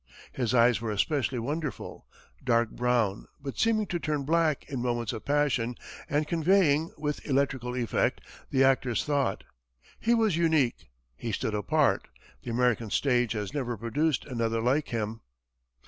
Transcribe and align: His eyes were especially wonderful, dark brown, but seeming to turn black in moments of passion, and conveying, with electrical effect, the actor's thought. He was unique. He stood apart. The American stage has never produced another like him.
His 0.31 0.55
eyes 0.55 0.81
were 0.81 0.89
especially 0.89 1.37
wonderful, 1.37 2.07
dark 2.43 2.71
brown, 2.71 3.27
but 3.39 3.59
seeming 3.59 3.85
to 3.85 3.99
turn 3.99 4.23
black 4.23 4.67
in 4.67 4.81
moments 4.81 5.13
of 5.13 5.25
passion, 5.25 5.75
and 6.09 6.25
conveying, 6.27 6.91
with 6.97 7.23
electrical 7.23 7.75
effect, 7.75 8.19
the 8.49 8.63
actor's 8.63 9.05
thought. 9.05 9.43
He 9.99 10.15
was 10.15 10.37
unique. 10.37 10.89
He 11.15 11.31
stood 11.31 11.53
apart. 11.53 12.07
The 12.41 12.49
American 12.49 12.89
stage 12.89 13.33
has 13.33 13.53
never 13.53 13.77
produced 13.77 14.25
another 14.25 14.59
like 14.59 14.87
him. 14.87 15.21